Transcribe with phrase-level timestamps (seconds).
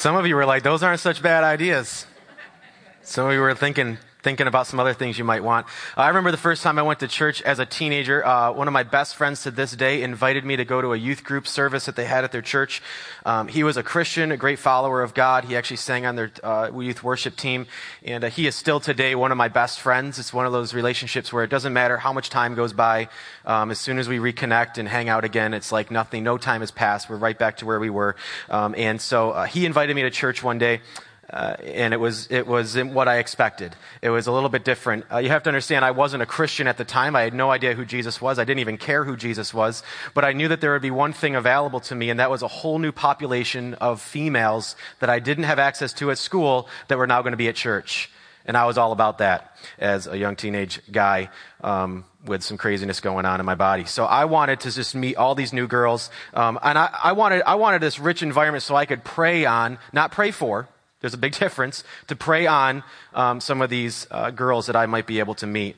[0.00, 2.06] Some of you were like, those aren't such bad ideas.
[3.02, 5.66] Some of you were thinking, thinking about some other things you might want.
[5.96, 8.24] Uh, I remember the first time I went to church as a teenager.
[8.24, 10.96] Uh, one of my best friends to this day invited me to go to a
[10.96, 12.82] youth group service that they had at their church.
[13.24, 15.44] Um, he was a Christian, a great follower of God.
[15.44, 17.66] He actually sang on their uh, youth worship team,
[18.04, 20.18] and uh, he is still today one of my best friends.
[20.18, 23.08] It's one of those relationships where it doesn't matter how much time goes by.
[23.44, 26.24] Um, as soon as we reconnect and hang out again, it's like nothing.
[26.24, 27.08] No time has passed.
[27.08, 28.16] We're right back to where we were.
[28.48, 30.80] Um, and so uh, he invited me to church one day.
[31.32, 33.76] Uh, and it was it was what I expected.
[34.02, 35.04] It was a little bit different.
[35.12, 37.14] Uh, you have to understand, I wasn't a Christian at the time.
[37.14, 38.40] I had no idea who Jesus was.
[38.40, 39.84] I didn't even care who Jesus was.
[40.12, 42.42] But I knew that there would be one thing available to me, and that was
[42.42, 46.98] a whole new population of females that I didn't have access to at school that
[46.98, 48.10] were now going to be at church.
[48.44, 51.30] And I was all about that as a young teenage guy
[51.62, 53.84] um, with some craziness going on in my body.
[53.84, 57.42] So I wanted to just meet all these new girls, um, and I, I wanted
[57.46, 60.66] I wanted this rich environment so I could pray on, not pray for
[61.00, 62.82] there's a big difference to prey on
[63.14, 65.76] um, some of these uh, girls that I might be able to meet.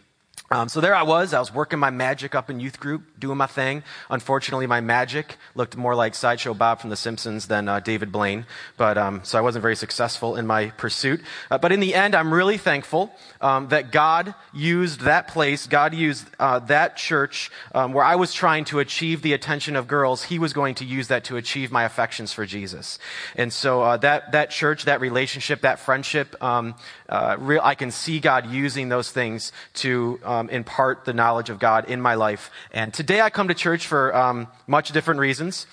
[0.50, 1.32] Um, so there I was.
[1.32, 3.82] I was working my magic up in youth group, doing my thing.
[4.10, 8.44] Unfortunately, my magic looked more like Sideshow Bob from The Simpsons than uh, David Blaine.
[8.76, 11.22] But um, so I wasn't very successful in my pursuit.
[11.50, 15.66] Uh, but in the end, I'm really thankful um, that God used that place.
[15.66, 19.88] God used uh, that church um, where I was trying to achieve the attention of
[19.88, 20.24] girls.
[20.24, 22.98] He was going to use that to achieve my affections for Jesus.
[23.36, 26.74] And so uh, that that church, that relationship, that friendship, um,
[27.08, 31.58] uh, real, I can see God using those things to um, impart the knowledge of
[31.58, 32.50] God in my life.
[32.72, 35.66] And today I come to church for um, much different reasons.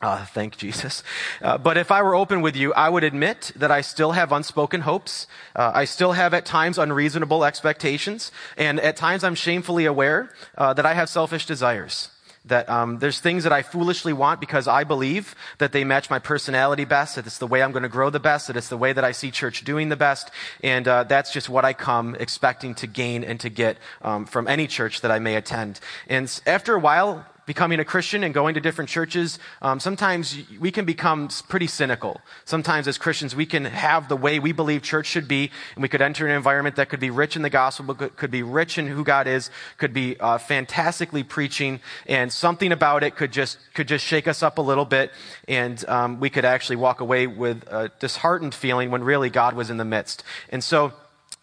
[0.00, 1.02] Uh, thank Jesus.
[1.42, 4.32] Uh, but if I were open with you, I would admit that I still have
[4.32, 5.26] unspoken hopes.
[5.56, 8.30] Uh, I still have at times unreasonable expectations.
[8.56, 12.10] And at times I'm shamefully aware uh, that I have selfish desires
[12.44, 16.18] that um, there's things that I foolishly want because I believe that they match my
[16.18, 18.76] personality best, that it's the way I'm going to grow the best, that it's the
[18.76, 20.30] way that I see church doing the best,
[20.62, 24.46] and uh, that's just what I come expecting to gain and to get um, from
[24.48, 25.80] any church that I may attend.
[26.08, 30.70] And after a while, becoming a Christian and going to different churches, um, sometimes we
[30.70, 32.20] can become pretty cynical.
[32.44, 35.88] Sometimes as Christians, we can have the way we believe church should be, and we
[35.88, 38.78] could enter an environment that could be rich in the gospel, but could be rich
[38.78, 43.58] in who God is, could be uh, fantastically preaching, and something about it could just
[43.74, 45.12] could just shake us up a little bit,
[45.48, 49.70] and um, we could actually walk away with a disheartened feeling when really God was
[49.70, 50.24] in the midst.
[50.50, 50.92] And so,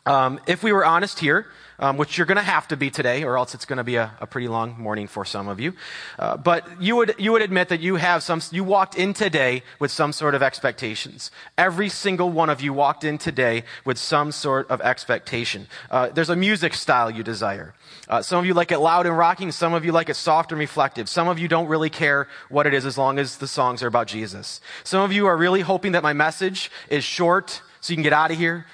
[0.06, 1.48] um, if we were honest here,
[1.82, 3.96] um, which you're going to have to be today, or else it's going to be
[3.96, 5.74] a, a, pretty long morning for some of you.
[6.18, 8.40] Uh, but you would you would admit that you have some.
[8.52, 11.32] You walked in today with some sort of expectations.
[11.58, 15.68] Every single one of you walked in today with some sort of expectation.
[15.90, 17.74] Uh, there's a music style you desire.
[18.08, 19.52] Uh, some of you like it loud and rocking.
[19.52, 21.10] Some of you like it soft and reflective.
[21.10, 23.88] Some of you don't really care what it is as long as the songs are
[23.88, 24.62] about Jesus.
[24.84, 28.14] Some of you are really hoping that my message is short so you can get
[28.14, 28.66] out of here.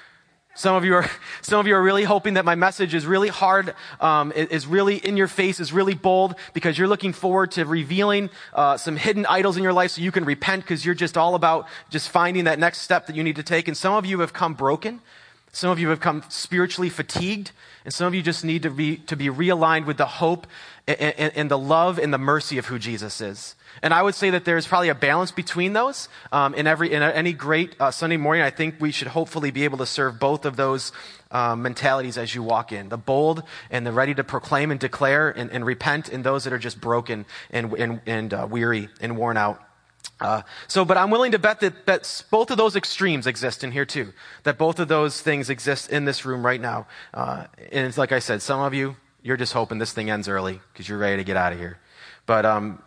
[0.58, 1.08] Some of you are,
[1.40, 4.96] some of you are really hoping that my message is really hard, um, is really
[4.96, 9.24] in your face, is really bold because you're looking forward to revealing uh, some hidden
[9.26, 12.42] idols in your life so you can repent because you're just all about just finding
[12.44, 13.68] that next step that you need to take.
[13.68, 15.00] And some of you have come broken.
[15.52, 17.52] Some of you have come spiritually fatigued.
[17.84, 20.46] And some of you just need to be, to be realigned with the hope
[20.86, 23.54] and, and, and the love and the mercy of who Jesus is.
[23.82, 26.08] And I would say that there's probably a balance between those.
[26.32, 29.64] Um, in every in any great uh, Sunday morning, I think we should hopefully be
[29.64, 30.92] able to serve both of those
[31.30, 35.30] um, mentalities as you walk in: the bold and the ready to proclaim and declare
[35.30, 39.16] and, and repent, and those that are just broken and and, and uh, weary and
[39.16, 39.62] worn out.
[40.20, 43.70] Uh, so, but I'm willing to bet that, that both of those extremes exist in
[43.70, 44.12] here too.
[44.42, 46.86] That both of those things exist in this room right now.
[47.14, 50.28] Uh, and it's like I said, some of you, you're just hoping this thing ends
[50.28, 51.78] early because you're ready to get out of here.
[52.26, 52.82] But um,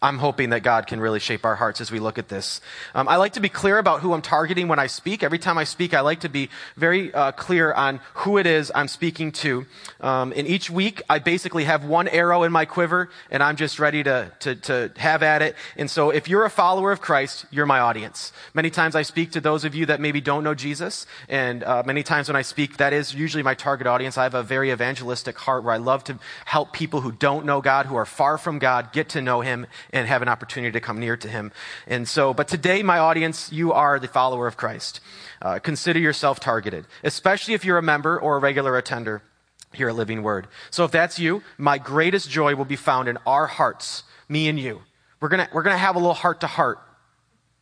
[0.00, 2.60] I'm hoping that God can really shape our hearts as we look at this.
[2.94, 5.24] Um, I like to be clear about who I'm targeting when I speak.
[5.24, 8.70] Every time I speak, I like to be very uh, clear on who it is
[8.72, 9.66] I'm speaking to.
[10.00, 13.80] Um, in each week, I basically have one arrow in my quiver, and I'm just
[13.80, 15.56] ready to, to, to have at it.
[15.76, 18.32] And so, if you're a follower of Christ, you're my audience.
[18.52, 21.82] Many times I speak to those of you that maybe don't know Jesus, and uh,
[21.84, 24.18] many times when I speak, that is usually my target audience.
[24.18, 27.60] I have a very evangelistic heart where I love to help people who don't know
[27.60, 30.80] God, who are far from God, get to know Him and have an opportunity to
[30.80, 31.52] come near to him.
[31.86, 35.00] And so, but today, my audience, you are the follower of Christ.
[35.42, 39.22] Uh, consider yourself targeted, especially if you're a member or a regular attender
[39.72, 40.46] here at Living Word.
[40.70, 44.58] So if that's you, my greatest joy will be found in our hearts, me and
[44.58, 44.82] you.
[45.20, 46.78] We're gonna, we're gonna have a little heart to heart,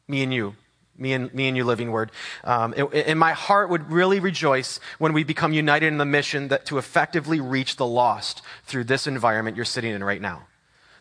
[0.08, 0.54] me and you.
[0.98, 2.12] Me and, me and you, living word.
[2.44, 6.66] Um, and my heart would really rejoice when we become united in the mission that
[6.66, 10.46] to effectively reach the lost through this environment you're sitting in right now.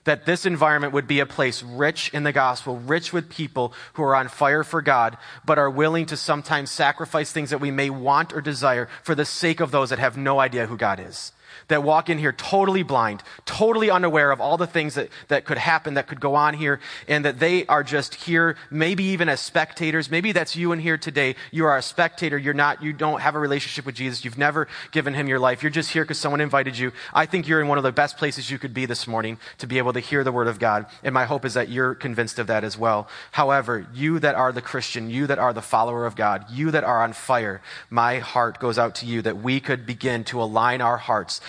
[0.04, 4.04] That this environment would be a place rich in the gospel, rich with people who
[4.04, 7.90] are on fire for God, but are willing to sometimes sacrifice things that we may
[7.90, 11.32] want or desire for the sake of those that have no idea who God is
[11.72, 15.58] that walk in here totally blind, totally unaware of all the things that, that could
[15.58, 19.40] happen, that could go on here, and that they are just here, maybe even as
[19.40, 20.12] spectators.
[20.12, 21.36] Maybe that's you in here today.
[21.50, 22.38] You are a spectator.
[22.38, 24.24] You're not, you don't have a relationship with Jesus.
[24.24, 25.64] You've never given him your life.
[25.64, 26.92] You're just here because someone invited you.
[27.14, 29.68] I think you're in one of the best places you could be this morning to
[29.68, 30.86] be able to hear the word of God.
[31.04, 33.08] And my hope is that you're convinced of that as well.
[33.32, 36.84] However, you that are the Christian, you that are the follower of God, you that
[36.84, 40.82] are on fire, my heart goes out to you that we could begin to align
[40.82, 41.40] our hearts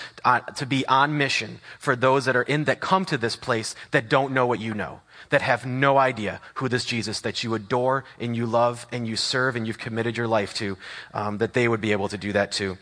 [0.57, 4.09] to be on mission for those that are in, that come to this place that
[4.09, 5.01] don't know what you know,
[5.31, 9.17] that have no idea who this Jesus that you adore and you love and you
[9.17, 10.77] serve and you've committed your life to,
[11.15, 12.79] um, that they would be able to do that too.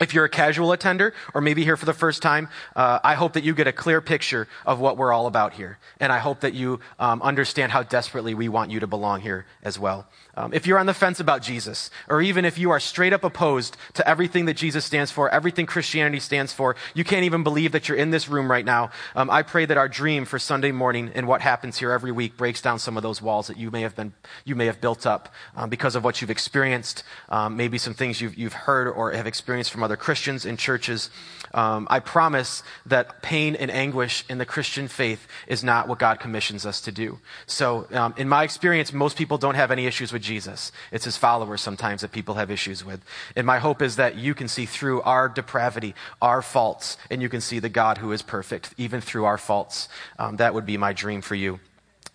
[0.00, 3.34] If you're a casual attender or maybe here for the first time, uh, I hope
[3.34, 5.78] that you get a clear picture of what we're all about here.
[5.98, 9.44] And I hope that you um, understand how desperately we want you to belong here
[9.62, 10.08] as well.
[10.36, 13.24] Um, if you're on the fence about Jesus, or even if you are straight up
[13.24, 17.72] opposed to everything that Jesus stands for, everything Christianity stands for, you can't even believe
[17.72, 18.90] that you're in this room right now.
[19.16, 22.36] Um, I pray that our dream for Sunday morning and what happens here every week
[22.36, 24.12] breaks down some of those walls that you may have been,
[24.44, 28.20] you may have built up um, because of what you've experienced, um, maybe some things
[28.20, 31.10] you've, you've heard or have experienced from other Christians in churches.
[31.52, 36.20] Um, I promise that pain and anguish in the Christian faith is not what God
[36.20, 37.18] commissions us to do.
[37.46, 40.72] So, um, in my experience, most people don't have any issues with Jesus.
[40.92, 43.00] It's his followers sometimes that people have issues with.
[43.34, 47.28] And my hope is that you can see through our depravity, our faults, and you
[47.28, 49.88] can see the God who is perfect, even through our faults.
[50.18, 51.60] Um, that would be my dream for you.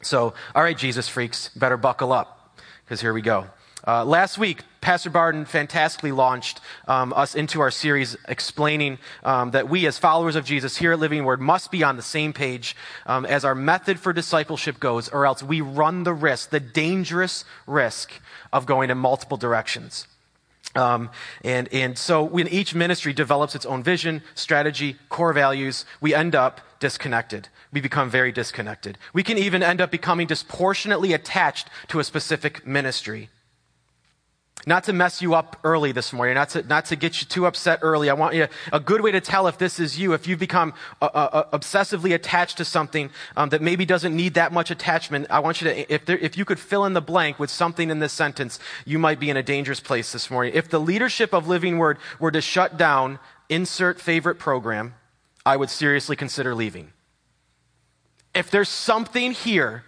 [0.01, 3.47] So, all right, Jesus freaks, better buckle up, because here we go.
[3.87, 9.69] Uh, last week, Pastor Barden fantastically launched um, us into our series explaining um, that
[9.69, 12.75] we, as followers of Jesus here at Living Word, must be on the same page
[13.05, 17.45] um, as our method for discipleship goes, or else we run the risk, the dangerous
[17.67, 18.11] risk
[18.51, 20.07] of going in multiple directions.
[20.75, 21.09] Um,
[21.43, 26.35] and, and so when each ministry develops its own vision, strategy, core values, we end
[26.35, 27.49] up disconnected.
[27.71, 28.97] We become very disconnected.
[29.13, 33.29] We can even end up becoming disproportionately attached to a specific ministry.
[34.67, 37.45] Not to mess you up early this morning, not to, not to get you too
[37.45, 38.09] upset early.
[38.09, 40.73] I want you, a good way to tell if this is you, if you've become
[41.01, 45.27] uh, uh, uh, obsessively attached to something um, that maybe doesn't need that much attachment,
[45.29, 47.91] I want you to, if, there, if you could fill in the blank with something
[47.91, 50.53] in this sentence, you might be in a dangerous place this morning.
[50.55, 53.19] If the leadership of Living Word were to shut down,
[53.49, 54.95] insert favorite program,
[55.45, 56.91] I would seriously consider leaving.
[58.33, 59.83] If there's something here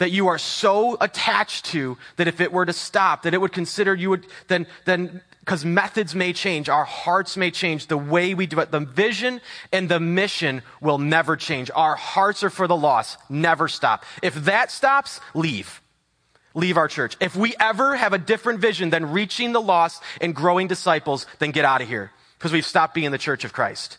[0.00, 3.52] that you are so attached to that if it were to stop, that it would
[3.52, 8.32] consider you would, then, then, because methods may change, our hearts may change, the way
[8.32, 9.42] we do it, the vision
[9.72, 11.70] and the mission will never change.
[11.74, 14.04] Our hearts are for the lost, never stop.
[14.22, 15.82] If that stops, leave.
[16.54, 17.18] Leave our church.
[17.20, 21.50] If we ever have a different vision than reaching the lost and growing disciples, then
[21.50, 23.98] get out of here because we've stopped being the church of Christ.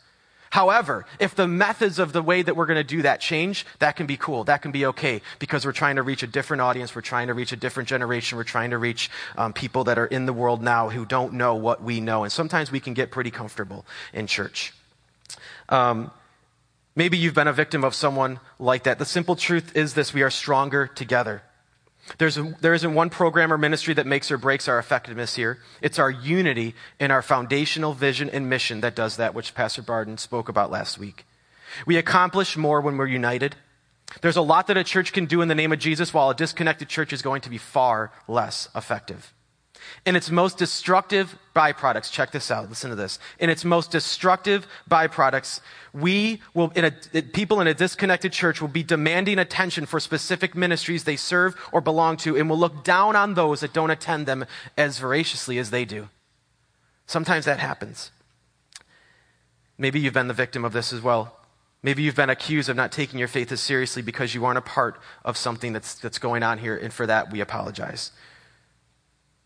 [0.52, 3.96] However, if the methods of the way that we're going to do that change, that
[3.96, 4.44] can be cool.
[4.44, 6.94] That can be okay because we're trying to reach a different audience.
[6.94, 8.38] We're trying to reach a different generation.
[8.38, 11.56] We're trying to reach um, people that are in the world now who don't know
[11.56, 12.24] what we know.
[12.24, 14.74] And sometimes we can get pretty comfortable in church.
[15.70, 16.12] Um,
[16.98, 19.00] maybe you've been a victim of someone like that.
[19.00, 21.44] The simple truth is this we are stronger together.
[22.18, 25.60] There's a, there isn't one program or ministry that makes or breaks our effectiveness here.
[25.82, 30.18] It's our unity in our foundational vision and mission that does that, which Pastor Barden
[30.18, 31.26] spoke about last week.
[31.86, 33.56] We accomplish more when we're united.
[34.22, 36.36] There's a lot that a church can do in the name of Jesus, while a
[36.36, 39.34] disconnected church is going to be far less effective.
[40.06, 43.20] In its most destructive byproducts, check this out, listen to this.
[43.40, 45.60] In its most destructive byproducts,
[45.94, 50.56] we will, in a, people in a disconnected church will be demanding attention for specific
[50.56, 54.26] ministries they serve or belong to and will look down on those that don't attend
[54.26, 54.46] them
[54.78, 56.10] as voraciously as they do.
[57.06, 58.12] Sometimes that happens.
[59.78, 61.38] Maybe you've been the victim of this as well.
[61.84, 64.62] Maybe you've been accused of not taking your faith as seriously because you aren't a
[64.62, 68.12] part of something that's, that's going on here, and for that we apologize.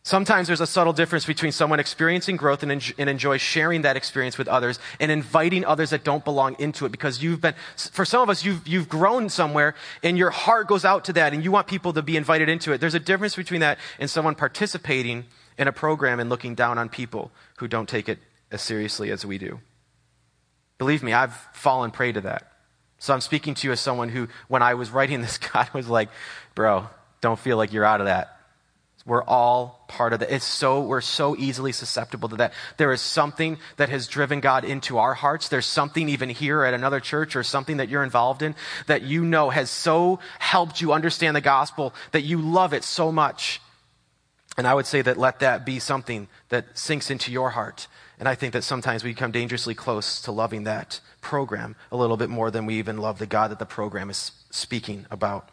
[0.05, 3.97] Sometimes there's a subtle difference between someone experiencing growth and, en- and, enjoy sharing that
[3.97, 8.05] experience with others and inviting others that don't belong into it because you've been, for
[8.05, 11.43] some of us, you've, you've grown somewhere and your heart goes out to that and
[11.43, 12.79] you want people to be invited into it.
[12.79, 15.25] There's a difference between that and someone participating
[15.57, 18.19] in a program and looking down on people who don't take it
[18.51, 19.59] as seriously as we do.
[20.77, 22.51] Believe me, I've fallen prey to that.
[22.99, 25.87] So I'm speaking to you as someone who, when I was writing this, God was
[25.87, 26.09] like,
[26.53, 26.89] bro,
[27.21, 28.34] don't feel like you're out of that
[29.05, 30.33] We're all part of that.
[30.33, 32.53] It's so, we're so easily susceptible to that.
[32.77, 35.47] There is something that has driven God into our hearts.
[35.47, 38.55] There's something even here at another church or something that you're involved in
[38.87, 43.11] that you know has so helped you understand the gospel that you love it so
[43.11, 43.61] much.
[44.57, 47.87] And I would say that let that be something that sinks into your heart.
[48.17, 52.17] And I think that sometimes we become dangerously close to loving that program a little
[52.17, 55.49] bit more than we even love the God that the program is speaking about.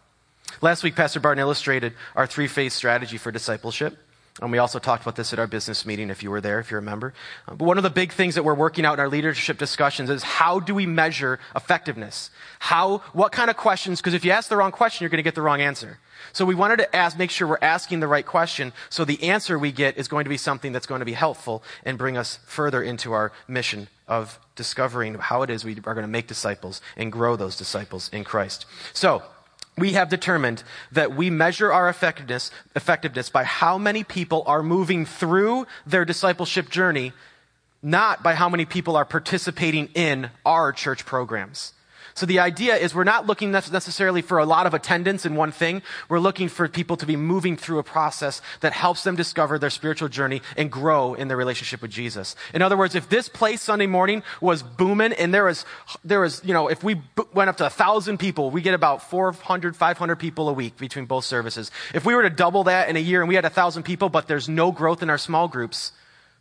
[0.61, 3.99] Last week, Pastor Barton illustrated our three phase strategy for discipleship.
[4.41, 6.71] And we also talked about this at our business meeting if you were there, if
[6.71, 7.13] you remember.
[7.47, 10.09] Uh, but one of the big things that we're working out in our leadership discussions
[10.09, 12.31] is how do we measure effectiveness?
[12.59, 14.01] How, what kind of questions?
[14.01, 15.99] Because if you ask the wrong question, you're going to get the wrong answer.
[16.33, 19.59] So we wanted to ask, make sure we're asking the right question so the answer
[19.59, 22.39] we get is going to be something that's going to be helpful and bring us
[22.47, 26.81] further into our mission of discovering how it is we are going to make disciples
[26.97, 28.65] and grow those disciples in Christ.
[28.95, 29.23] So,
[29.77, 30.63] we have determined
[30.93, 36.69] that we measure our effectiveness, effectiveness by how many people are moving through their discipleship
[36.69, 37.13] journey,
[37.83, 41.73] not by how many people are participating in our church programs.
[42.15, 45.53] So the idea is we're not looking necessarily for a lot of attendance in one
[45.53, 45.83] thing.
[46.09, 49.71] We're looking for people to be moving through a process that helps them discover their
[49.71, 52.37] spiritual journey and grow in their relationship with Jesus.
[52.53, 55.65] In other words, if this place Sunday morning was booming and there was,
[56.05, 57.01] there was, you know, if we
[57.33, 61.07] went up to a thousand people, we get about 400, 500 people a week between
[61.07, 61.71] both services.
[61.95, 64.09] If we were to double that in a year and we had a thousand people,
[64.09, 65.93] but there's no growth in our small groups,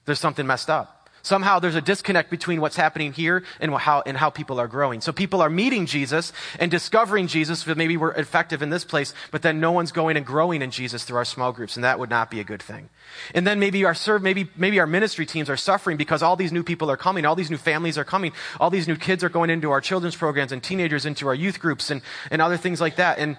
[0.06, 1.01] there's something messed up.
[1.24, 5.02] Somehow there's a disconnect between what's happening here and how, and how people are growing.
[5.02, 9.14] So people are meeting Jesus and discovering Jesus, but maybe we're effective in this place,
[9.32, 12.00] but then no one's going and growing in Jesus through our small groups, and that
[12.00, 12.90] would not be a good thing.
[13.36, 16.52] And then maybe our serve, maybe, maybe our ministry teams are suffering because all these
[16.52, 19.30] new people are coming, all these new families are coming, all these new kids are
[19.30, 22.82] going into our children's programs and teenagers into our youth groups and, and other things
[22.82, 23.20] like that.
[23.20, 23.38] And,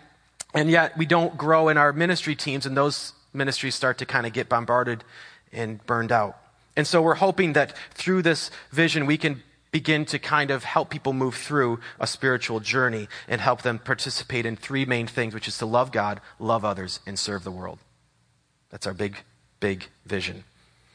[0.54, 4.26] and yet we don't grow in our ministry teams, and those ministries start to kind
[4.26, 5.04] of get bombarded
[5.52, 6.41] and burned out.
[6.76, 10.90] And so we're hoping that through this vision, we can begin to kind of help
[10.90, 15.48] people move through a spiritual journey and help them participate in three main things, which
[15.48, 17.78] is to love God, love others, and serve the world.
[18.70, 19.16] That's our big,
[19.60, 20.44] big vision.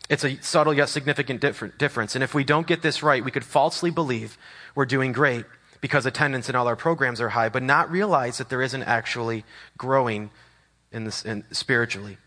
[0.10, 2.16] It's a subtle yet significant difference.
[2.16, 4.38] And if we don't get this right, we could falsely believe
[4.74, 5.46] we're doing great
[5.82, 9.44] because attendance in all our programs are high, but not realize that there isn't actually
[9.78, 10.30] growing
[10.92, 12.18] in this, in, spiritually.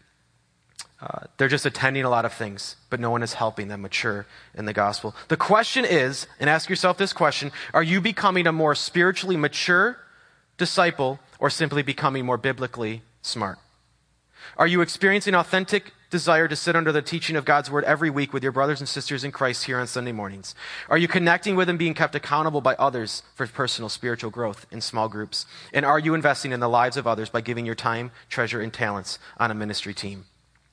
[1.02, 4.26] Uh, they're just attending a lot of things, but no one is helping them mature
[4.54, 5.14] in the gospel.
[5.28, 9.98] The question is, and ask yourself this question are you becoming a more spiritually mature
[10.58, 13.58] disciple or simply becoming more biblically smart?
[14.58, 18.32] Are you experiencing authentic desire to sit under the teaching of God's word every week
[18.32, 20.54] with your brothers and sisters in Christ here on Sunday mornings?
[20.88, 24.80] Are you connecting with and being kept accountable by others for personal spiritual growth in
[24.80, 25.46] small groups?
[25.72, 28.72] And are you investing in the lives of others by giving your time, treasure, and
[28.72, 30.26] talents on a ministry team?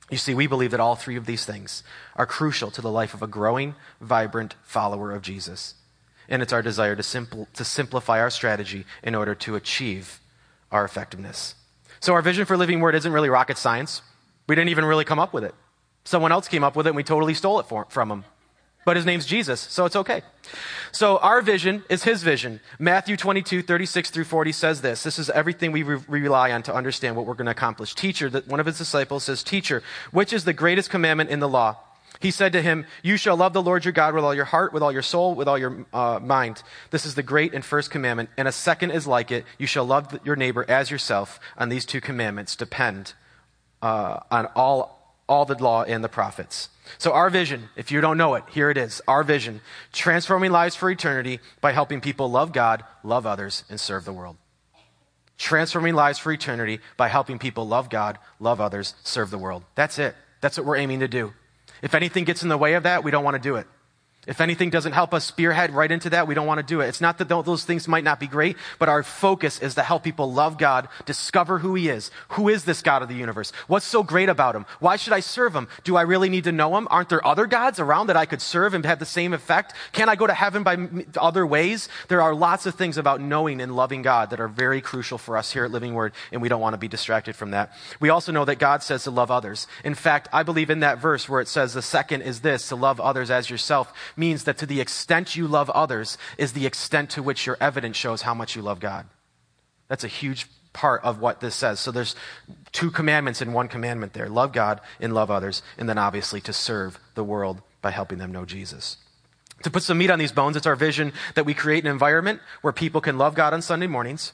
[0.10, 1.84] You see, we believe that all three of these things
[2.16, 5.76] are crucial to the life of a growing, vibrant follower of Jesus.
[6.30, 10.20] And it's our desire to, simple, to simplify our strategy in order to achieve
[10.72, 11.56] our effectiveness.
[12.00, 14.02] So, our vision for Living Word isn't really rocket science.
[14.48, 15.56] We didn't even really come up with it.
[16.04, 18.24] Someone else came up with it, and we totally stole it for, from them
[18.88, 20.22] but his name's Jesus, so it's okay.
[20.94, 22.62] So our vision is his vision.
[22.80, 25.04] Matthew 22, 36 through 40 says this.
[25.04, 27.94] This is everything we re- rely on to understand what we're going to accomplish.
[27.94, 31.50] Teacher, that one of his disciples says, Teacher, which is the greatest commandment in the
[31.50, 31.76] law?
[32.22, 34.72] He said to him, You shall love the Lord your God with all your heart,
[34.72, 36.64] with all your soul, with all your uh, mind.
[36.92, 38.30] This is the great and first commandment.
[38.38, 39.44] And a second is like it.
[39.58, 41.42] You shall love your neighbor as yourself.
[41.58, 43.16] On these two commandments depend
[43.82, 44.97] uh, on all
[45.28, 46.70] all the law and the prophets.
[46.98, 50.76] So, our vision, if you don't know it, here it is our vision transforming lives
[50.76, 54.38] for eternity by helping people love God, love others, and serve the world.
[55.38, 59.64] Transforming lives for eternity by helping people love God, love others, serve the world.
[59.76, 60.16] That's it.
[60.42, 61.34] That's what we're aiming to do.
[61.82, 63.68] If anything gets in the way of that, we don't want to do it.
[64.28, 66.90] If anything doesn't help us spearhead right into that, we don't want to do it.
[66.90, 70.04] It's not that those things might not be great, but our focus is to help
[70.04, 72.12] people love God, discover who He is.
[72.30, 73.54] Who is this God of the universe?
[73.68, 74.66] What's so great about Him?
[74.82, 75.70] Why should I serve Him?
[75.86, 76.90] Do I really need to know Him?
[76.92, 79.74] Aren't there other gods around that I could serve and have the same effect?
[79.94, 80.78] Can I go to heaven by
[81.16, 81.88] other ways?
[82.10, 85.38] There are lots of things about knowing and loving God that are very crucial for
[85.38, 87.72] us here at Living Word, and we don't want to be distracted from that.
[88.02, 89.68] We also know that God says to love others.
[89.86, 92.76] In fact, I believe in that verse where it says the second is this, to
[92.76, 97.10] love others as yourself means that to the extent you love others is the extent
[97.12, 99.06] to which your evidence shows how much you love God.
[99.88, 101.80] That's a huge part of what this says.
[101.80, 102.16] So there's
[102.72, 106.54] two commandments in one commandment there love God and love others, and then obviously to
[106.54, 108.98] serve the world by helping them know Jesus.
[109.64, 112.42] To put some meat on these bones, it's our vision that we create an environment
[112.62, 114.34] where people can love God on Sunday mornings,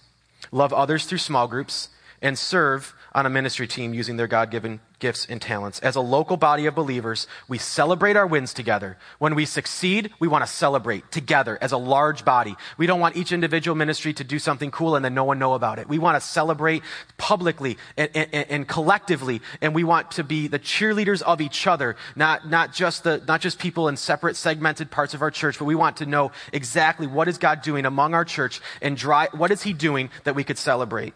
[0.52, 1.90] love others through small groups,
[2.22, 5.80] and serve on a ministry team using their God given gifts and talents.
[5.80, 8.98] As a local body of believers, we celebrate our wins together.
[9.20, 12.56] When we succeed, we want to celebrate together as a large body.
[12.78, 15.54] We don't want each individual ministry to do something cool and then no one know
[15.54, 15.90] about it.
[15.90, 16.84] We want to celebrate
[17.18, 21.98] publicly and, and, and collectively, and we want to be the cheerleaders of each other,
[22.16, 25.66] not, not, just the, not just people in separate segmented parts of our church, but
[25.66, 29.52] we want to know exactly what is God doing among our church and drive, what
[29.52, 31.14] is he doing that we could celebrate.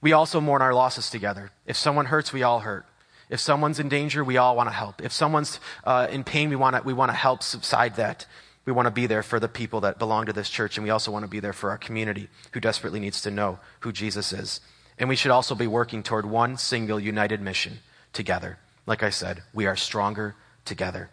[0.00, 1.50] We also mourn our losses together.
[1.66, 2.86] If someone hurts, we all hurt.
[3.28, 5.02] If someone's in danger, we all want to help.
[5.02, 8.26] If someone's uh, in pain, we want to we want to help subside that.
[8.64, 10.90] We want to be there for the people that belong to this church, and we
[10.90, 14.32] also want to be there for our community who desperately needs to know who Jesus
[14.32, 14.60] is.
[14.98, 17.78] And we should also be working toward one single united mission
[18.12, 18.58] together.
[18.86, 21.10] Like I said, we are stronger together.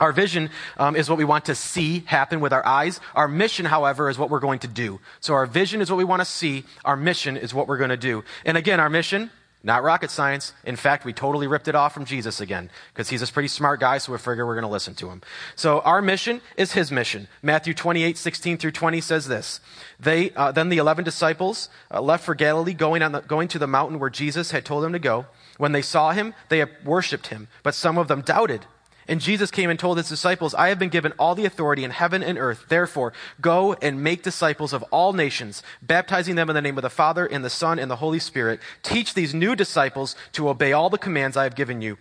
[0.00, 3.00] Our vision um, is what we want to see happen with our eyes.
[3.14, 4.98] Our mission, however, is what we're going to do.
[5.20, 6.64] So our vision is what we want to see.
[6.84, 8.24] Our mission is what we're going to do.
[8.46, 9.30] And again, our mission,
[9.62, 10.54] not rocket science.
[10.64, 13.78] In fact, we totally ripped it off from Jesus again because he's a pretty smart
[13.78, 15.20] guy, so we figure we're going to listen to him.
[15.54, 17.28] So our mission is his mission.
[17.42, 19.60] Matthew 28, 16 through 20 says this.
[19.98, 23.58] They, uh, then the 11 disciples uh, left for Galilee, going, on the, going to
[23.58, 25.26] the mountain where Jesus had told them to go.
[25.58, 28.64] When they saw him, they worshiped him, but some of them doubted.
[29.10, 31.90] And Jesus came and told his disciples, I have been given all the authority in
[31.90, 32.66] heaven and earth.
[32.68, 36.90] Therefore, go and make disciples of all nations, baptizing them in the name of the
[36.90, 38.60] Father and the Son and the Holy Spirit.
[38.84, 41.98] Teach these new disciples to obey all the commands I have given you.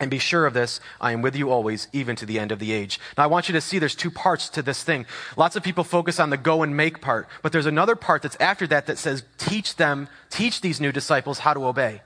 [0.00, 2.58] And be sure of this, I am with you always, even to the end of
[2.58, 2.98] the age.
[3.18, 5.04] Now I want you to see there's two parts to this thing.
[5.36, 8.36] Lots of people focus on the go and make part, but there's another part that's
[8.40, 12.00] after that that says, teach them, teach these new disciples how to obey.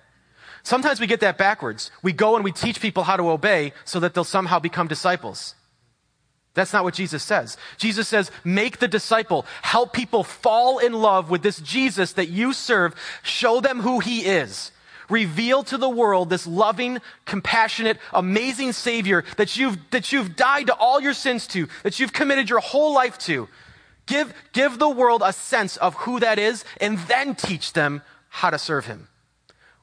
[0.63, 1.91] Sometimes we get that backwards.
[2.03, 5.55] We go and we teach people how to obey so that they'll somehow become disciples.
[6.55, 7.57] That's not what Jesus says.
[7.79, 9.47] Jesus says, make the disciple.
[9.63, 12.95] Help people fall in love with this Jesus that you serve.
[13.23, 14.73] Show them who he is.
[15.09, 20.75] Reveal to the world this loving, compassionate, amazing Savior that you've, that you've died to
[20.75, 23.49] all your sins to, that you've committed your whole life to.
[24.07, 28.51] Give, give the world a sense of who that is and then teach them how
[28.51, 29.09] to serve him.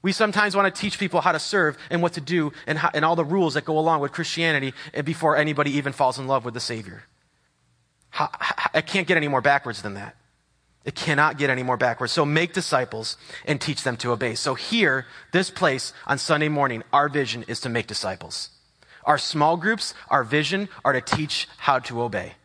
[0.07, 2.89] We sometimes want to teach people how to serve and what to do and, how,
[2.93, 6.45] and all the rules that go along with Christianity before anybody even falls in love
[6.45, 7.03] with the Savior.
[8.11, 10.15] How, how, it can't get any more backwards than that.
[10.85, 12.13] It cannot get any more backwards.
[12.13, 14.35] So make disciples and teach them to obey.
[14.35, 18.51] So here, this place on Sunday morning, our vision is to make disciples.
[19.03, 22.35] Our small groups, our vision are to teach how to obey.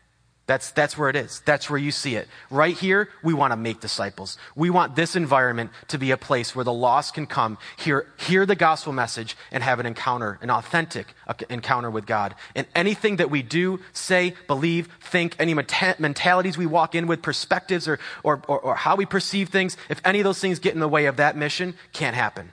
[0.46, 1.40] That's, that's where it is.
[1.44, 2.26] That's where you see it.
[2.50, 4.36] Right here, we want to make disciples.
[4.56, 8.44] We want this environment to be a place where the lost can come, hear, hear
[8.44, 12.34] the gospel message, and have an encounter, an authentic uh, encounter with God.
[12.56, 17.86] And anything that we do, say, believe, think, any mentalities we walk in with, perspectives,
[17.86, 20.80] or, or, or, or how we perceive things, if any of those things get in
[20.80, 22.50] the way of that mission, can't happen.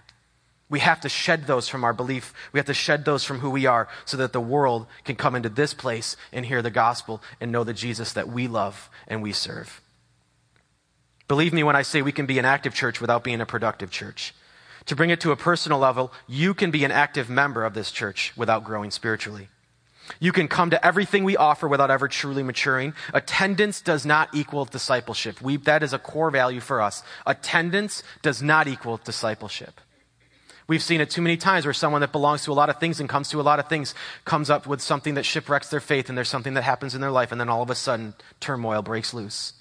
[0.69, 2.33] We have to shed those from our belief.
[2.51, 5.35] We have to shed those from who we are so that the world can come
[5.35, 9.23] into this place and hear the gospel and know the Jesus that we love and
[9.23, 9.81] we serve.
[11.27, 13.89] Believe me when I say we can be an active church without being a productive
[13.89, 14.33] church.
[14.85, 17.91] To bring it to a personal level, you can be an active member of this
[17.91, 19.49] church without growing spiritually.
[20.19, 22.93] You can come to everything we offer without ever truly maturing.
[23.13, 25.41] Attendance does not equal discipleship.
[25.41, 27.03] We, that is a core value for us.
[27.27, 29.79] Attendance does not equal discipleship.
[30.69, 32.99] We've seen it too many times where someone that belongs to a lot of things
[32.99, 36.09] and comes to a lot of things comes up with something that shipwrecks their faith
[36.09, 38.83] and there's something that happens in their life and then all of a sudden turmoil
[38.83, 39.53] breaks loose.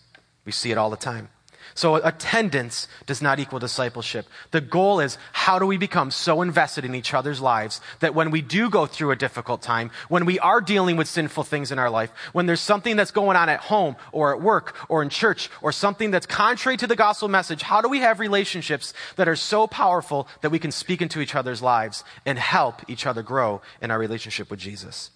[0.44, 1.31] We see it all the time.
[1.79, 4.27] So attendance does not equal discipleship.
[4.51, 8.33] The goal is how do we become so invested in each other's lives that when
[8.33, 11.79] we do go through a difficult time, when we are dealing with sinful things in
[11.79, 15.09] our life, when there's something that's going on at home or at work or in
[15.09, 19.29] church or something that's contrary to the gospel message, how do we have relationships that
[19.29, 23.23] are so powerful that we can speak into each other's lives and help each other
[23.23, 25.12] grow in our relationship with Jesus?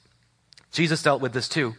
[0.70, 1.74] Jesus dealt with this too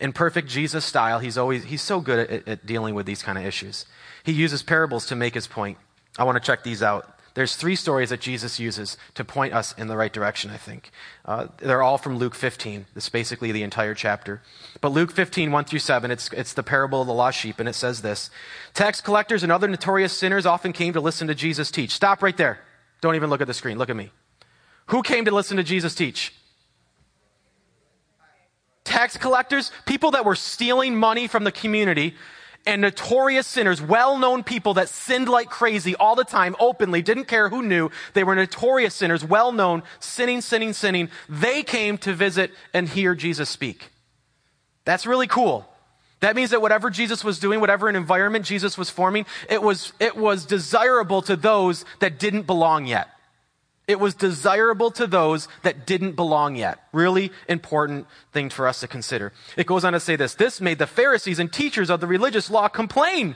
[0.00, 3.38] in perfect Jesus style, he's always he's so good at, at, dealing with these kind
[3.38, 3.86] of issues.
[4.24, 5.78] He uses parables to make his point.
[6.18, 7.16] I want to check these out.
[7.34, 10.90] There's three stories that Jesus uses to point us in the right direction, I think.
[11.24, 12.86] Uh, they're all from Luke 15.
[12.92, 14.42] This is basically the entire chapter.
[14.80, 17.68] But Luke 15, 1 through 7, it's, it's the parable of the lost sheep, and
[17.68, 18.30] it says this
[18.74, 21.92] Tax collectors and other notorious sinners often came to listen to Jesus teach.
[21.92, 22.58] Stop right there.
[23.00, 23.78] Don't even look at the screen.
[23.78, 24.10] Look at me.
[24.86, 26.34] Who came to listen to Jesus teach?
[28.84, 32.14] Tax collectors, people that were stealing money from the community,
[32.66, 37.24] and notorious sinners, well known people that sinned like crazy all the time, openly, didn't
[37.24, 37.90] care who knew.
[38.12, 41.08] They were notorious sinners, well known, sinning, sinning, sinning.
[41.28, 43.90] They came to visit and hear Jesus speak.
[44.84, 45.66] That's really cool.
[46.20, 49.94] That means that whatever Jesus was doing, whatever an environment Jesus was forming, it was,
[49.98, 53.08] it was desirable to those that didn't belong yet.
[53.90, 56.78] It was desirable to those that didn't belong yet.
[56.92, 59.32] Really important thing for us to consider.
[59.56, 60.34] It goes on to say this.
[60.34, 63.34] This made the Pharisees and teachers of the religious law complain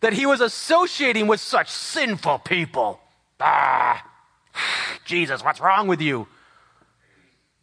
[0.00, 3.00] that he was associating with such sinful people.
[3.40, 4.06] Ah,
[5.06, 6.28] Jesus, what's wrong with you?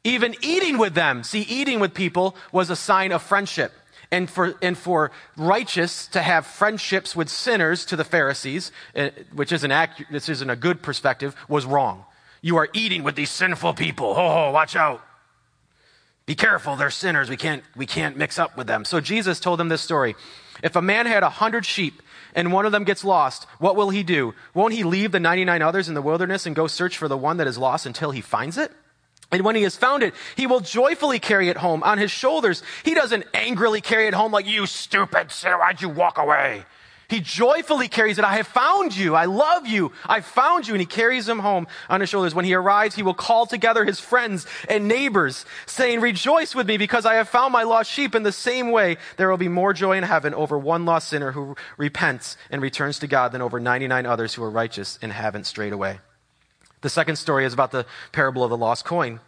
[0.04, 1.24] Even eating with them.
[1.24, 3.72] See, eating with people was a sign of friendship.
[4.10, 9.52] And for, and for righteous to have friendships with sinners to the Pharisees, eh, which
[9.52, 12.04] isn't, accurate, this isn't a good perspective, was wrong.
[12.46, 14.14] You are eating with these sinful people.
[14.16, 15.02] Oh, watch out.
[16.28, 17.28] Be careful, they're sinners.
[17.28, 18.86] We can't, we can't mix up with them.
[18.86, 20.16] So Jesus told them this story.
[20.62, 22.04] If a man had a hundred sheep
[22.36, 24.36] and one of them gets lost, what will he do?
[24.54, 27.38] Won't he leave the 99 others in the wilderness and go search for the one
[27.38, 28.72] that is lost until he finds it?
[29.32, 32.62] And when he has found it, he will joyfully carry it home on his shoulders.
[32.84, 36.66] He doesn't angrily carry it home like, you stupid sinner, why'd you walk away?
[37.08, 38.26] He joyfully carries it.
[38.26, 39.16] I have found you.
[39.16, 39.92] I love you.
[40.06, 40.74] I found you.
[40.74, 42.34] And he carries him home on his shoulders.
[42.34, 46.78] When he arrives, he will call together his friends and neighbors, saying, Rejoice with me
[46.78, 48.16] because I have found my lost sheep.
[48.16, 51.32] In the same way, there will be more joy in heaven over one lost sinner
[51.32, 55.46] who repents and returns to God than over 99 others who are righteous and haven't
[55.46, 56.00] strayed away.
[56.82, 59.20] The second story is about the parable of the lost coin.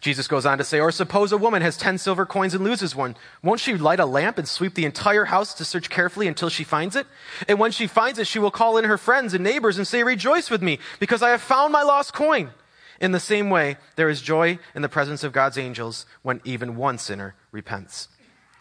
[0.00, 2.94] Jesus goes on to say, Or suppose a woman has 10 silver coins and loses
[2.94, 3.16] one.
[3.42, 6.64] Won't she light a lamp and sweep the entire house to search carefully until she
[6.64, 7.06] finds it?
[7.48, 10.02] And when she finds it, she will call in her friends and neighbors and say,
[10.02, 12.50] Rejoice with me, because I have found my lost coin.
[13.00, 16.76] In the same way, there is joy in the presence of God's angels when even
[16.76, 18.08] one sinner repents.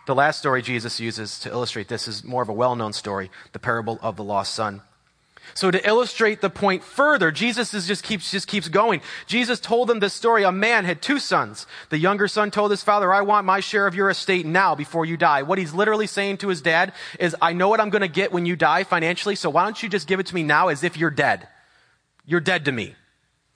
[0.08, 3.32] The last story Jesus uses to illustrate this is more of a well known story,
[3.54, 4.82] the parable of the lost son.
[5.54, 9.02] So to illustrate the point further, Jesus just keeps, just keeps going.
[9.28, 10.44] Jesus told them this story.
[10.44, 11.68] A man had two sons.
[11.90, 15.06] The younger son told his father, I want my share of your estate now before
[15.06, 15.44] you die.
[15.44, 18.32] What he's literally saying to his dad is, I know what I'm going to get
[18.32, 20.84] when you die financially, so why don't you just give it to me now as
[20.84, 21.48] if you're dead?
[22.26, 22.96] You're dead to me.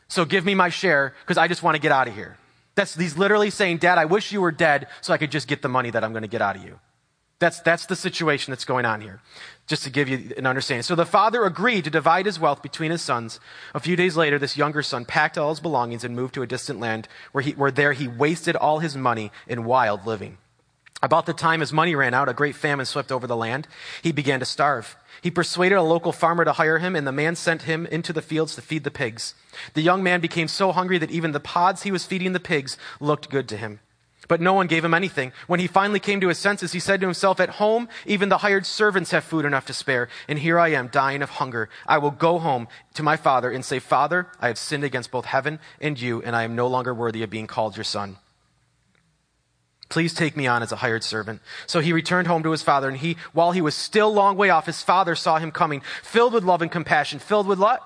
[0.08, 2.38] So give me my share because I just want to get out of here.
[2.76, 5.62] That's, he's literally saying, Dad, I wish you were dead so I could just get
[5.62, 6.80] the money that I'm going to get out of you.
[7.40, 9.22] That's, that's the situation that's going on here,
[9.66, 10.84] just to give you an understanding.
[10.84, 13.40] So the father agreed to divide his wealth between his sons.
[13.74, 16.48] A few days later, this younger son packed all his belongings and moved to a
[16.48, 20.38] distant land where, he, where there he wasted all his money in wild living.
[21.02, 23.70] About the time his money ran out, a great famine swept over the land.
[24.02, 24.98] He began to starve.
[25.22, 28.22] He persuaded a local farmer to hire him, and the man sent him into the
[28.22, 29.34] fields to feed the pigs.
[29.76, 32.78] The young man became so hungry that even the pods he was feeding the pigs
[33.00, 33.80] looked good to him.
[34.30, 35.34] But no one gave him anything.
[35.48, 38.38] When he finally came to his senses, he said to himself, At home, even the
[38.38, 41.68] hired servants have food enough to spare, and here I am dying of hunger.
[41.88, 45.26] I will go home to my father and say, Father, I have sinned against both
[45.26, 48.18] heaven and you, and I am no longer worthy of being called your son.
[49.90, 51.42] Please take me on as a hired servant.
[51.66, 54.52] So he returned home to his father, and he, while he was still long way
[54.52, 57.18] off, his father saw him coming, filled with love and compassion.
[57.18, 57.82] Filled with what?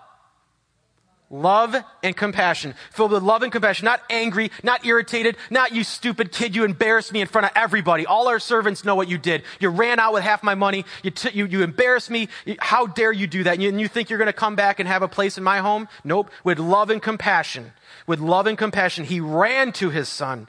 [1.34, 2.76] Love and compassion.
[2.91, 3.86] Filled with love and compassion.
[3.86, 8.06] Not angry, not irritated, not you stupid kid, you embarrassed me in front of everybody.
[8.06, 9.41] All our servants know what you did.
[9.60, 10.86] You ran out with half my money.
[11.02, 12.30] You, t- you, you embarrassed me.
[12.60, 13.56] How dare you do that?
[13.56, 15.43] And you, and you think you're going to come back and have a place in
[15.43, 15.88] my home?
[16.04, 16.30] Nope.
[16.43, 17.74] With love and compassion.
[18.06, 20.48] With love and compassion, he ran to his son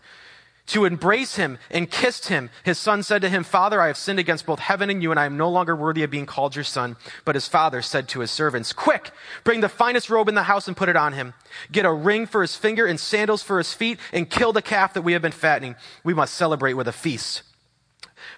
[0.66, 2.50] to embrace him and kissed him.
[2.62, 5.20] His son said to him, Father, I have sinned against both heaven and you, and
[5.20, 6.96] I am no longer worthy of being called your son.
[7.24, 9.10] But his father said to his servants, Quick,
[9.44, 11.34] bring the finest robe in the house and put it on him.
[11.70, 14.94] Get a ring for his finger and sandals for his feet, and kill the calf
[14.94, 15.76] that we have been fattening.
[16.02, 17.42] We must celebrate with a feast.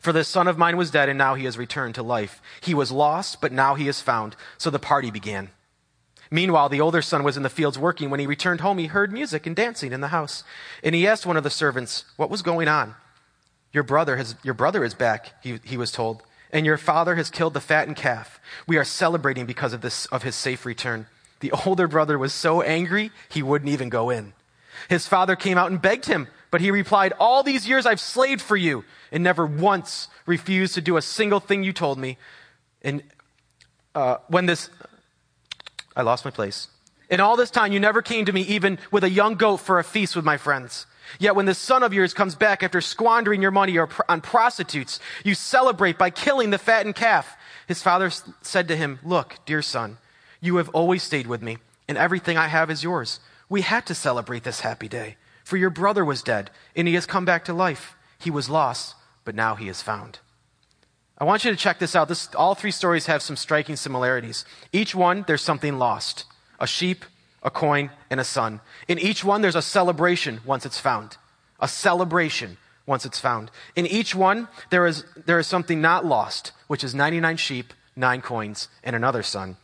[0.00, 2.42] For this son of mine was dead, and now he has returned to life.
[2.60, 4.34] He was lost, but now he is found.
[4.58, 5.50] So the party began.
[6.30, 8.10] Meanwhile, the older son was in the fields working.
[8.10, 10.44] When he returned home, he heard music and dancing in the house.
[10.82, 12.94] And he asked one of the servants, What was going on?
[13.72, 17.30] Your brother, has, your brother is back, he, he was told, and your father has
[17.30, 18.40] killed the fattened calf.
[18.66, 21.06] We are celebrating because of, this, of his safe return.
[21.40, 24.32] The older brother was so angry, he wouldn't even go in.
[24.88, 28.40] His father came out and begged him, but he replied, All these years I've slaved
[28.40, 32.18] for you and never once refused to do a single thing you told me.
[32.82, 33.02] And
[33.94, 34.70] uh, when this
[35.96, 36.68] I lost my place.
[37.08, 39.78] In all this time, you never came to me even with a young goat for
[39.78, 40.86] a feast with my friends.
[41.18, 45.34] Yet when this son of yours comes back after squandering your money on prostitutes, you
[45.34, 47.36] celebrate by killing the fattened calf.
[47.68, 48.10] His father
[48.42, 49.98] said to him, Look, dear son,
[50.40, 53.20] you have always stayed with me, and everything I have is yours.
[53.48, 57.06] We had to celebrate this happy day, for your brother was dead, and he has
[57.06, 57.94] come back to life.
[58.18, 60.18] He was lost, but now he is found.
[61.18, 62.08] I want you to check this out.
[62.08, 64.44] This, all three stories have some striking similarities.
[64.72, 66.24] Each one, there's something lost
[66.58, 67.04] a sheep,
[67.42, 68.60] a coin, and a son.
[68.88, 71.18] In each one, there's a celebration once it's found.
[71.60, 73.50] A celebration once it's found.
[73.74, 78.22] In each one, there is, there is something not lost, which is 99 sheep, nine
[78.22, 79.56] coins, and another son.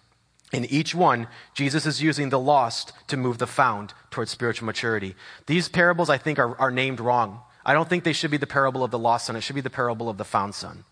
[0.52, 5.14] In each one, Jesus is using the lost to move the found towards spiritual maturity.
[5.46, 7.40] These parables, I think, are, are named wrong.
[7.64, 9.36] I don't think they should be the parable of the lost son.
[9.36, 10.84] It should be the parable of the found son.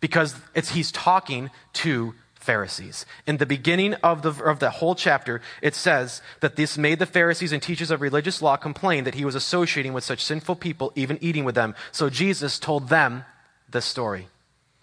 [0.00, 3.04] Because it's, he's talking to Pharisees.
[3.26, 7.06] In the beginning of the, of the whole chapter, it says that this made the
[7.06, 10.92] Pharisees and teachers of religious law complain that he was associating with such sinful people,
[10.94, 11.74] even eating with them.
[11.90, 13.24] So Jesus told them
[13.68, 14.28] the story.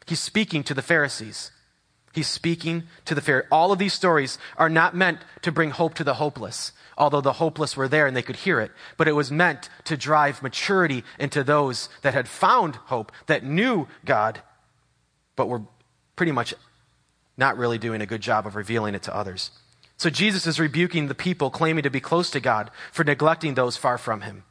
[0.06, 1.52] He's speaking to the Pharisees.
[2.14, 3.48] He's speaking to the Pharisees.
[3.50, 7.34] All of these stories are not meant to bring hope to the hopeless, although the
[7.34, 11.04] hopeless were there and they could hear it, but it was meant to drive maturity
[11.18, 14.42] into those that had found hope, that knew God,
[15.36, 15.62] but we're
[16.16, 16.54] pretty much
[17.38, 19.52] not really doing a good job of revealing it to others.
[19.98, 23.78] So Jesus is rebuking the people claiming to be close to God for neglecting those
[23.78, 24.44] far from him.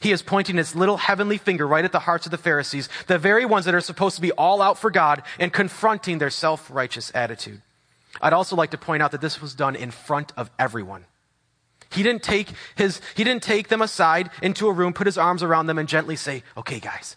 [0.00, 3.18] He is pointing his little heavenly finger right at the hearts of the Pharisees, the
[3.18, 6.70] very ones that are supposed to be all out for God and confronting their self
[6.70, 7.62] righteous attitude.
[8.20, 11.04] I'd also like to point out that this was done in front of everyone.
[11.90, 15.42] He didn't take his, he didn't take them aside into a room, put his arms
[15.42, 17.16] around them and gently say, okay, guys,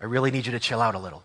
[0.00, 1.22] I really need you to chill out a little.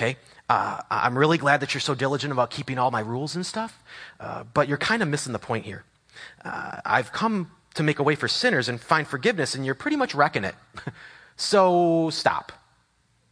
[0.00, 0.16] Okay?
[0.48, 3.82] Uh, I'm really glad that you're so diligent about keeping all my rules and stuff,
[4.18, 5.84] uh, but you're kind of missing the point here.
[6.42, 9.98] Uh, I've come to make a way for sinners and find forgiveness, and you're pretty
[9.98, 10.54] much wrecking it.
[11.36, 12.50] so stop,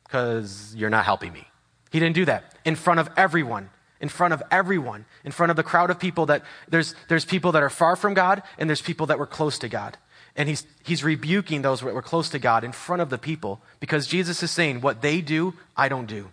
[0.04, 1.48] because you're not helping me.
[1.90, 3.70] He didn't do that in front of everyone.
[4.00, 7.50] In front of everyone, in front of the crowd of people that there's, there's people
[7.52, 9.96] that are far from God and there's people that were close to God.
[10.36, 13.60] And he's, he's rebuking those that were close to God in front of the people
[13.80, 16.30] because Jesus is saying, What they do, I don't do.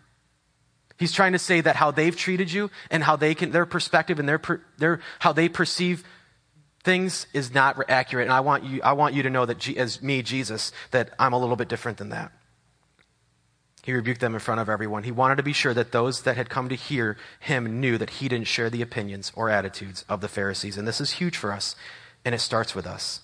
[0.98, 4.20] He's trying to say that how they've treated you and how they can, their perspective
[4.20, 4.42] and their,
[4.78, 6.04] their, how they perceive
[6.84, 8.26] things is not accurate.
[8.26, 11.34] And I want you, I want you to know that as me, Jesus, that I'm
[11.34, 12.32] a little bit different than that.
[13.84, 15.04] He rebuked them in front of everyone.
[15.04, 18.10] He wanted to be sure that those that had come to hear him knew that
[18.10, 20.78] he didn't share the opinions or attitudes of the Pharisees.
[20.78, 21.76] And this is huge for us,
[22.24, 23.20] and it starts with us.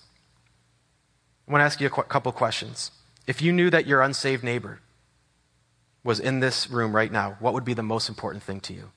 [1.48, 2.92] I want to ask you a qu- couple questions.
[3.26, 4.78] If you knew that your unsaved neighbor
[6.04, 8.90] was in this room right now, what would be the most important thing to you?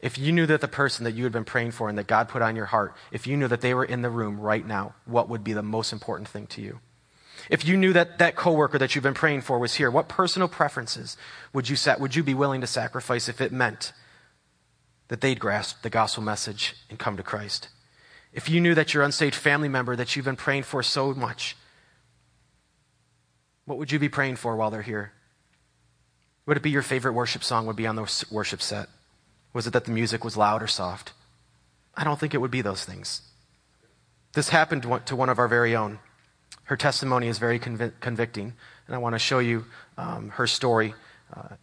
[0.00, 2.28] If you knew that the person that you had been praying for and that God
[2.28, 4.94] put on your heart, if you knew that they were in the room right now,
[5.06, 6.78] what would be the most important thing to you?
[7.50, 10.48] If you knew that that coworker that you've been praying for was here, what personal
[10.48, 11.16] preferences
[11.52, 13.92] would you, set, would you be willing to sacrifice if it meant
[15.08, 17.68] that they'd grasp the gospel message and come to Christ?
[18.32, 21.56] If you knew that your unsaved family member that you've been praying for so much,
[23.64, 25.12] what would you be praying for while they're here?
[26.48, 28.88] Would it be your favorite worship song would be on the worship set?
[29.52, 31.12] Was it that the music was loud or soft?
[31.94, 33.20] I don't think it would be those things.
[34.32, 35.98] This happened to one of our very own.
[36.64, 38.54] Her testimony is very convic- convicting,
[38.86, 39.66] and I want to show you
[39.98, 40.94] um, her story
[41.36, 41.56] uh,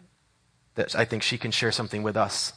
[0.76, 2.54] that I think she can share something with us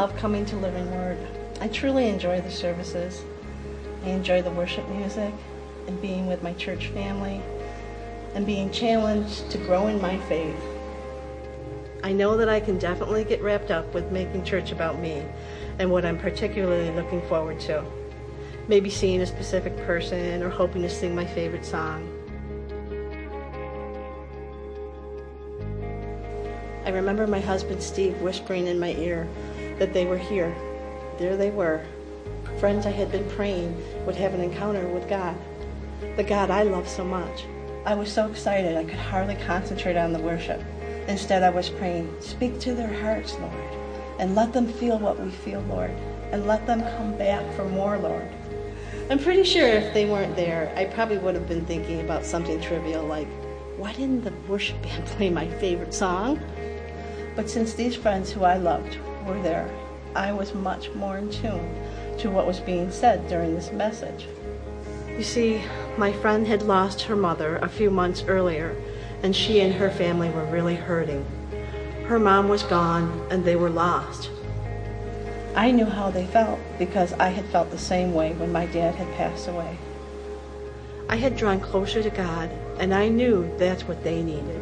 [0.00, 1.18] love coming to Living Word.
[1.60, 3.22] I truly enjoy the services.
[4.02, 5.34] I enjoy the worship music
[5.86, 7.42] and being with my church family
[8.34, 10.56] and being challenged to grow in my faith.
[12.02, 15.22] I know that I can definitely get wrapped up with making church about me
[15.78, 17.84] and what I'm particularly looking forward to.
[18.68, 22.08] Maybe seeing a specific person or hoping to sing my favorite song.
[26.86, 29.28] I remember my husband Steve whispering in my ear,
[29.80, 30.54] that they were here.
[31.18, 31.82] There they were.
[32.60, 35.34] Friends I had been praying would have an encounter with God,
[36.16, 37.46] the God I love so much.
[37.86, 40.62] I was so excited I could hardly concentrate on the worship.
[41.08, 43.74] Instead, I was praying, Speak to their hearts, Lord,
[44.18, 45.92] and let them feel what we feel, Lord,
[46.30, 48.28] and let them come back for more, Lord.
[49.08, 52.60] I'm pretty sure if they weren't there, I probably would have been thinking about something
[52.60, 53.28] trivial like,
[53.78, 56.38] Why didn't the worship band play my favorite song?
[57.34, 59.70] But since these friends who I loved were there,
[60.14, 61.74] I was much more in tune
[62.18, 64.26] to what was being said during this message.
[65.16, 65.62] You see,
[65.96, 68.74] my friend had lost her mother a few months earlier,
[69.22, 71.24] and she and her family were really hurting.
[72.06, 74.30] Her mom was gone, and they were lost.
[75.54, 78.94] I knew how they felt because I had felt the same way when my dad
[78.94, 79.78] had passed away.
[81.08, 84.60] I had drawn closer to God, and I knew that's what they needed.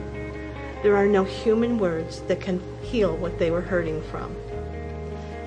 [0.83, 4.35] There are no human words that can heal what they were hurting from.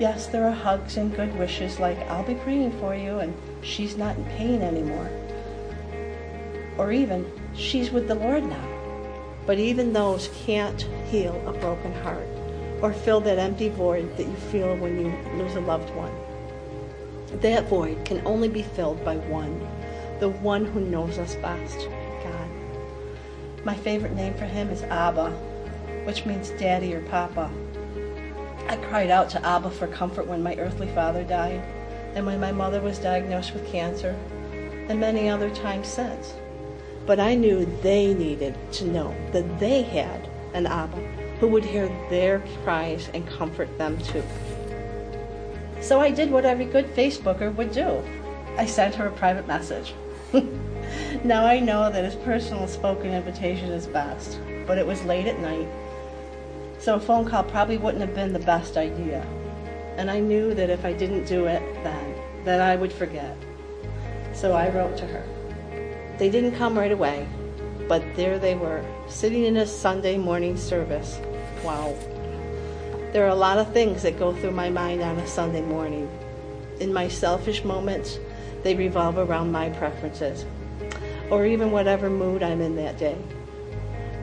[0.02, 3.96] Yes, there are hugs and good wishes like, I'll be praying for you, and she's
[3.96, 5.08] not in pain anymore.
[6.76, 8.68] Or even, she's with the Lord now.
[9.46, 12.26] But even those can't heal a broken heart
[12.82, 16.12] or fill that empty void that you feel when you lose a loved one.
[17.40, 19.60] That void can only be filled by one,
[20.18, 21.78] the one who knows us best,
[22.24, 23.64] God.
[23.64, 25.30] My favorite name for him is Abba,
[26.06, 27.48] which means daddy or papa.
[28.68, 31.62] I cried out to Abba for comfort when my earthly father died,
[32.14, 34.16] and when my mother was diagnosed with cancer,
[34.88, 36.34] and many other times since.
[37.06, 40.96] But I knew they needed to know that they had an Abba
[41.40, 44.22] who would hear their cries and comfort them too.
[45.80, 48.02] So I did what every good Facebooker would do.
[48.56, 49.94] I sent her a private message.
[51.24, 55.40] now I know that his personal spoken invitation is best, but it was late at
[55.40, 55.66] night,
[56.82, 59.24] so a phone call probably wouldn't have been the best idea.
[59.96, 62.14] And I knew that if I didn't do it then,
[62.44, 63.36] that I would forget.
[64.32, 65.24] So I wrote to her.
[66.18, 67.28] They didn't come right away,
[67.86, 71.20] but there they were, sitting in a Sunday morning service.
[71.62, 71.96] Wow.
[73.12, 76.10] There are a lot of things that go through my mind on a Sunday morning.
[76.80, 78.18] In my selfish moments,
[78.64, 80.44] they revolve around my preferences,
[81.30, 83.18] or even whatever mood I'm in that day.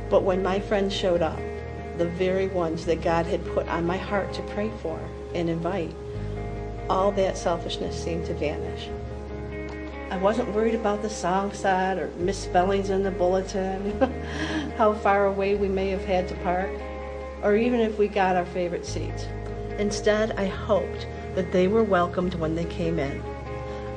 [0.10, 1.40] But when my friends showed up,
[2.00, 5.00] the very ones that God had put on my heart to pray for
[5.36, 5.94] and invite,
[6.90, 8.90] all that selfishness seemed to vanish.
[10.10, 14.00] I wasn't worried about the song set or misspellings in the bulletin,
[14.78, 16.72] how far away we may have had to park,
[17.44, 19.26] or even if we got our favorite seats.
[19.78, 23.22] Instead, I hoped that they were welcomed when they came in.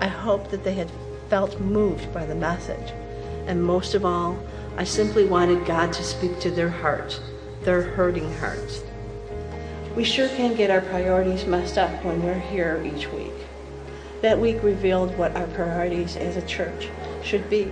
[0.00, 0.90] I hoped that they had
[1.30, 2.92] felt moved by the message.
[3.46, 4.38] And most of all,
[4.76, 7.20] I simply wanted God to speak to their hearts,
[7.64, 8.82] their hurting hearts.
[9.96, 13.32] We sure can get our priorities messed up when we're here each week.
[14.22, 16.88] That week revealed what our priorities as a church
[17.22, 17.70] should be.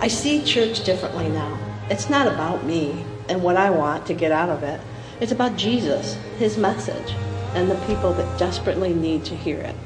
[0.00, 1.58] I see church differently now.
[1.90, 4.80] It's not about me and what I want to get out of it.
[5.20, 7.12] It's about Jesus, his message,
[7.54, 9.76] and the people that desperately need to hear it.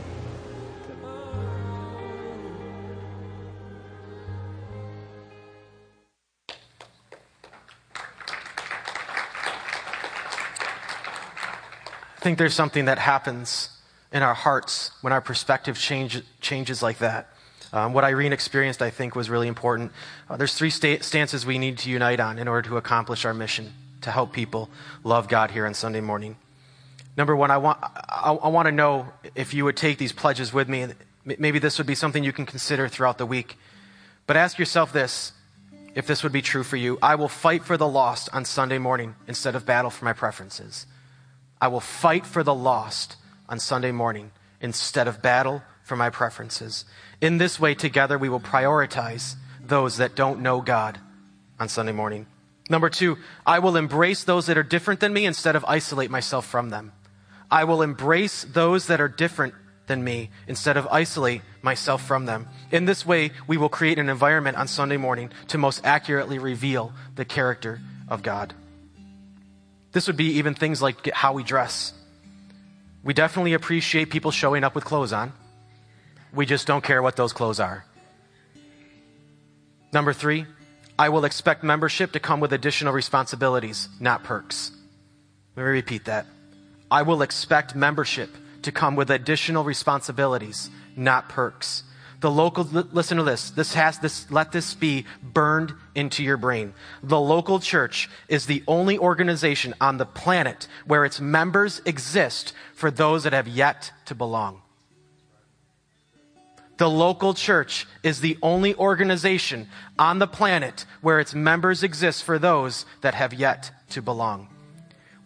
[12.24, 13.68] Think there's something that happens
[14.10, 17.28] in our hearts when our perspective change, changes like that.
[17.70, 19.92] Um, what Irene experienced, I think, was really important.
[20.30, 23.34] Uh, there's three sta- stances we need to unite on in order to accomplish our
[23.34, 24.70] mission to help people
[25.02, 26.36] love God here on Sunday morning.
[27.14, 30.50] Number one, I want, I, I want to know if you would take these pledges
[30.50, 30.86] with me.
[31.26, 33.58] Maybe this would be something you can consider throughout the week.
[34.26, 35.32] But ask yourself this
[35.94, 36.98] if this would be true for you.
[37.02, 40.86] I will fight for the lost on Sunday morning instead of battle for my preferences.
[41.60, 43.16] I will fight for the lost
[43.48, 46.84] on Sunday morning instead of battle for my preferences.
[47.20, 50.98] In this way, together, we will prioritize those that don't know God
[51.58, 52.26] on Sunday morning.
[52.70, 56.46] Number two, I will embrace those that are different than me instead of isolate myself
[56.46, 56.92] from them.
[57.50, 59.54] I will embrace those that are different
[59.86, 62.48] than me instead of isolate myself from them.
[62.70, 66.92] In this way, we will create an environment on Sunday morning to most accurately reveal
[67.16, 68.54] the character of God.
[69.94, 71.94] This would be even things like how we dress.
[73.04, 75.32] We definitely appreciate people showing up with clothes on.
[76.32, 77.84] We just don't care what those clothes are.
[79.92, 80.46] Number three,
[80.98, 84.72] I will expect membership to come with additional responsibilities, not perks.
[85.54, 86.26] Let me repeat that.
[86.90, 88.30] I will expect membership
[88.62, 91.84] to come with additional responsibilities, not perks.
[92.24, 93.50] The local, listen to this.
[93.50, 96.72] This has this, let this be burned into your brain.
[97.02, 102.90] The local church is the only organization on the planet where its members exist for
[102.90, 104.62] those that have yet to belong.
[106.78, 112.38] The local church is the only organization on the planet where its members exist for
[112.38, 114.48] those that have yet to belong.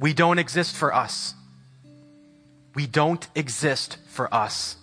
[0.01, 1.37] We don't exist for us.
[2.75, 4.79] We don't exist for us.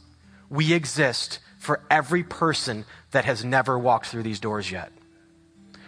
[0.50, 4.92] We exist for every person that has never walked through these doors yet.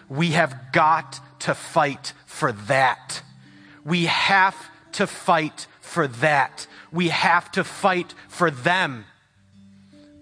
[0.10, 3.22] We have got to fight for that.
[3.86, 4.56] We have
[4.94, 6.66] to fight for that.
[6.92, 9.06] We have to fight for them.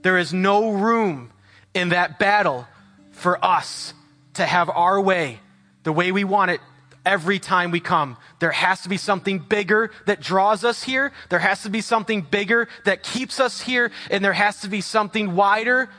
[0.02, 1.32] There is no room
[1.74, 2.68] in that battle
[3.12, 3.94] for us
[4.34, 5.40] to have our way,
[5.84, 6.60] the way we want it,
[7.06, 8.18] every time we come.
[8.40, 11.12] There has to be something bigger that draws us here.
[11.30, 13.92] There has to be something bigger that keeps us here.
[14.10, 15.90] And there has to be something wider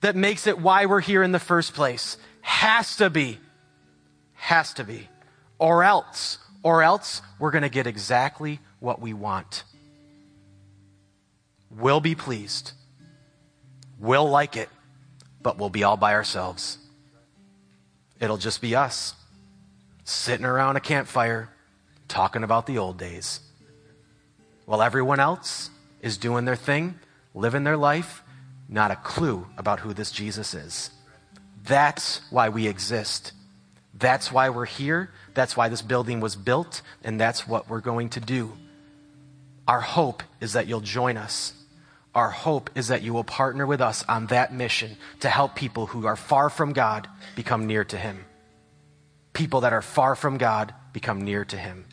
[0.00, 2.16] that makes it why we're here in the first place.
[2.40, 3.38] Has to be.
[4.34, 5.08] Has to be.
[5.58, 9.62] Or else or else we're going to get exactly what we want.
[11.70, 12.72] We'll be pleased.
[14.00, 14.68] We'll like it,
[15.42, 16.78] but we'll be all by ourselves.
[18.20, 19.14] It'll just be us
[20.04, 21.50] sitting around a campfire
[22.08, 23.40] talking about the old days.
[24.66, 26.98] While everyone else is doing their thing,
[27.34, 28.22] living their life,
[28.68, 30.90] not a clue about who this Jesus is.
[31.64, 33.32] That's why we exist.
[33.94, 35.10] That's why we're here.
[35.34, 38.52] That's why this building was built, and that's what we're going to do.
[39.66, 41.54] Our hope is that you'll join us.
[42.14, 45.86] Our hope is that you will partner with us on that mission to help people
[45.86, 48.24] who are far from God become near to Him.
[49.34, 51.84] People that are far from God become near to Him.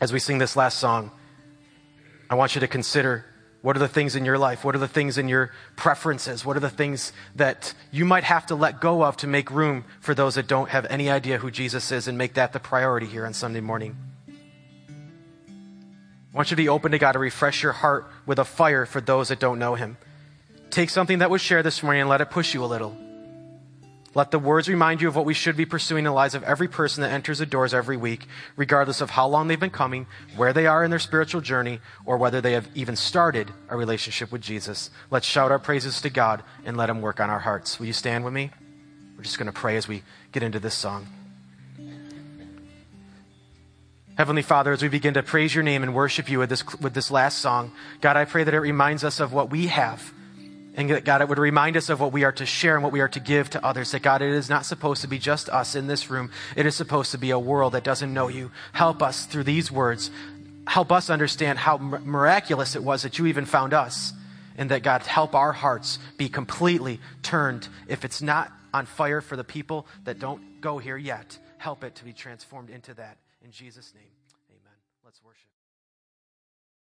[0.00, 1.10] As we sing this last song,
[2.28, 3.24] I want you to consider
[3.62, 4.64] what are the things in your life?
[4.64, 6.44] What are the things in your preferences?
[6.44, 9.84] What are the things that you might have to let go of to make room
[10.00, 13.06] for those that don't have any idea who Jesus is and make that the priority
[13.06, 13.96] here on Sunday morning?
[14.28, 18.86] I want you to be open to God to refresh your heart with a fire
[18.86, 19.96] for those that don't know Him.
[20.70, 22.94] Take something that was shared this morning and let it push you a little.
[24.16, 26.42] Let the words remind you of what we should be pursuing in the lives of
[26.44, 30.06] every person that enters the doors every week, regardless of how long they've been coming,
[30.36, 34.32] where they are in their spiritual journey, or whether they have even started a relationship
[34.32, 34.88] with Jesus.
[35.10, 37.78] Let's shout our praises to God and let Him work on our hearts.
[37.78, 38.50] Will you stand with me?
[39.18, 40.02] We're just going to pray as we
[40.32, 41.06] get into this song.
[44.16, 46.94] Heavenly Father, as we begin to praise your name and worship you with this, with
[46.94, 50.14] this last song, God, I pray that it reminds us of what we have.
[50.76, 52.92] And that, God, it would remind us of what we are to share and what
[52.92, 53.92] we are to give to others.
[53.92, 56.30] That, God, it is not supposed to be just us in this room.
[56.54, 58.50] It is supposed to be a world that doesn't know you.
[58.74, 60.10] Help us through these words.
[60.66, 64.12] Help us understand how miraculous it was that you even found us.
[64.58, 67.68] And that, God, help our hearts be completely turned.
[67.88, 71.94] If it's not on fire for the people that don't go here yet, help it
[71.96, 73.16] to be transformed into that.
[73.42, 74.15] In Jesus' name.